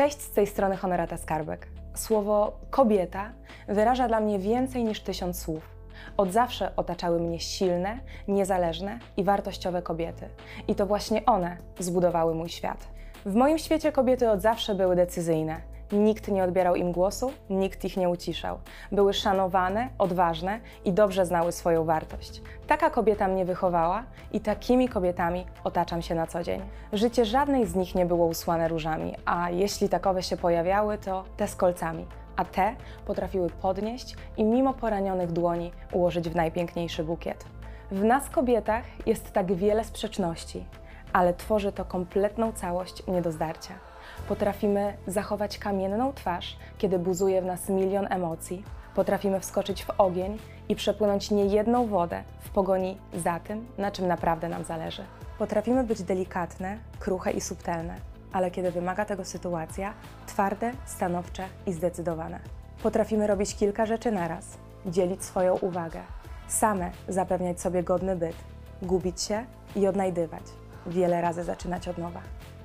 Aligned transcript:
Cześć, 0.00 0.20
z 0.20 0.30
tej 0.30 0.46
strony 0.46 0.76
Honorata 0.76 1.16
Skarbek. 1.16 1.68
Słowo 1.94 2.52
kobieta 2.70 3.32
wyraża 3.68 4.08
dla 4.08 4.20
mnie 4.20 4.38
więcej 4.38 4.84
niż 4.84 5.00
tysiąc 5.00 5.42
słów. 5.42 5.70
Od 6.16 6.32
zawsze 6.32 6.76
otaczały 6.76 7.20
mnie 7.20 7.40
silne, 7.40 7.98
niezależne 8.28 8.98
i 9.16 9.24
wartościowe 9.24 9.82
kobiety. 9.82 10.28
I 10.68 10.74
to 10.74 10.86
właśnie 10.86 11.26
one 11.26 11.56
zbudowały 11.78 12.34
mój 12.34 12.48
świat. 12.48 12.88
W 13.26 13.34
moim 13.34 13.58
świecie 13.58 13.92
kobiety 13.92 14.30
od 14.30 14.40
zawsze 14.40 14.74
były 14.74 14.96
decyzyjne. 14.96 15.60
Nikt 15.92 16.28
nie 16.28 16.44
odbierał 16.44 16.74
im 16.74 16.92
głosu, 16.92 17.32
nikt 17.50 17.84
ich 17.84 17.96
nie 17.96 18.08
uciszał. 18.08 18.58
Były 18.92 19.14
szanowane, 19.14 19.88
odważne 19.98 20.60
i 20.84 20.92
dobrze 20.92 21.26
znały 21.26 21.52
swoją 21.52 21.84
wartość. 21.84 22.42
Taka 22.66 22.90
kobieta 22.90 23.28
mnie 23.28 23.44
wychowała 23.44 24.04
i 24.32 24.40
takimi 24.40 24.88
kobietami 24.88 25.46
otaczam 25.64 26.02
się 26.02 26.14
na 26.14 26.26
co 26.26 26.42
dzień. 26.42 26.62
Życie 26.92 27.24
żadnej 27.24 27.66
z 27.66 27.74
nich 27.74 27.94
nie 27.94 28.06
było 28.06 28.26
usłane 28.26 28.68
różami, 28.68 29.14
a 29.24 29.50
jeśli 29.50 29.88
takowe 29.88 30.22
się 30.22 30.36
pojawiały, 30.36 30.98
to 30.98 31.24
te 31.36 31.48
z 31.48 31.56
kolcami. 31.56 32.06
A 32.36 32.44
te 32.44 32.76
potrafiły 33.06 33.50
podnieść 33.50 34.16
i 34.36 34.44
mimo 34.44 34.74
poranionych 34.74 35.32
dłoni 35.32 35.72
ułożyć 35.92 36.28
w 36.28 36.36
najpiękniejszy 36.36 37.04
bukiet. 37.04 37.44
W 37.90 38.04
nas, 38.04 38.30
kobietach, 38.30 38.84
jest 39.06 39.32
tak 39.32 39.52
wiele 39.52 39.84
sprzeczności, 39.84 40.64
ale 41.12 41.34
tworzy 41.34 41.72
to 41.72 41.84
kompletną 41.84 42.52
całość 42.52 43.06
nie 43.06 43.22
do 43.22 43.32
zdarcia. 43.32 43.89
Potrafimy 44.28 44.96
zachować 45.06 45.58
kamienną 45.58 46.12
twarz, 46.12 46.56
kiedy 46.78 46.98
buzuje 46.98 47.42
w 47.42 47.44
nas 47.44 47.68
milion 47.68 48.06
emocji. 48.10 48.64
Potrafimy 48.94 49.40
wskoczyć 49.40 49.84
w 49.84 49.90
ogień 49.98 50.38
i 50.68 50.76
przepłynąć 50.76 51.30
niejedną 51.30 51.86
wodę 51.86 52.22
w 52.40 52.50
pogoni 52.50 52.98
za 53.14 53.40
tym, 53.40 53.66
na 53.78 53.90
czym 53.90 54.06
naprawdę 54.06 54.48
nam 54.48 54.64
zależy. 54.64 55.04
Potrafimy 55.38 55.84
być 55.84 56.02
delikatne, 56.02 56.78
kruche 56.98 57.30
i 57.30 57.40
subtelne, 57.40 57.94
ale 58.32 58.50
kiedy 58.50 58.70
wymaga 58.70 59.04
tego 59.04 59.24
sytuacja, 59.24 59.94
twarde, 60.26 60.72
stanowcze 60.86 61.44
i 61.66 61.72
zdecydowane. 61.72 62.40
Potrafimy 62.82 63.26
robić 63.26 63.54
kilka 63.54 63.86
rzeczy 63.86 64.12
naraz, 64.12 64.58
dzielić 64.86 65.24
swoją 65.24 65.56
uwagę, 65.56 66.00
same 66.48 66.90
zapewniać 67.08 67.60
sobie 67.60 67.82
godny 67.82 68.16
byt, 68.16 68.36
gubić 68.82 69.22
się 69.22 69.44
i 69.76 69.86
odnajdywać, 69.86 70.42
wiele 70.86 71.20
razy 71.20 71.44
zaczynać 71.44 71.88
od 71.88 71.98
nowa. 71.98 72.20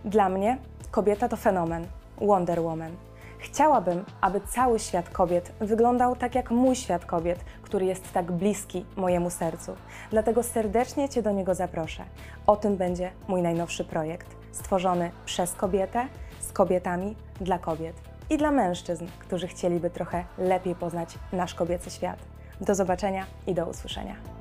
Dla 0.05 0.29
mnie 0.29 0.57
kobieta 0.95 1.27
to 1.29 1.37
fenomen, 1.37 1.87
Wonder 2.21 2.61
Woman. 2.61 2.91
Chciałabym, 3.39 4.05
aby 4.21 4.41
cały 4.41 4.79
świat 4.79 5.09
kobiet 5.09 5.51
wyglądał 5.59 6.15
tak 6.15 6.35
jak 6.35 6.51
mój 6.51 6.75
świat 6.75 7.05
kobiet, 7.05 7.39
który 7.61 7.85
jest 7.85 8.13
tak 8.13 8.31
bliski 8.31 8.85
mojemu 8.95 9.29
sercu. 9.29 9.75
Dlatego 10.11 10.43
serdecznie 10.43 11.09
Cię 11.09 11.21
do 11.21 11.31
niego 11.31 11.55
zaproszę. 11.55 12.03
O 12.47 12.55
tym 12.55 12.77
będzie 12.77 13.11
mój 13.27 13.41
najnowszy 13.41 13.85
projekt, 13.85 14.35
stworzony 14.51 15.11
przez 15.25 15.53
kobietę, 15.53 16.07
z 16.39 16.51
kobietami, 16.51 17.15
dla 17.41 17.59
kobiet 17.59 17.95
i 18.29 18.37
dla 18.37 18.51
mężczyzn, 18.51 19.05
którzy 19.19 19.47
chcieliby 19.47 19.89
trochę 19.89 20.23
lepiej 20.37 20.75
poznać 20.75 21.17
nasz 21.33 21.53
kobiecy 21.53 21.89
świat. 21.89 22.19
Do 22.61 22.75
zobaczenia 22.75 23.25
i 23.47 23.53
do 23.53 23.65
usłyszenia. 23.65 24.34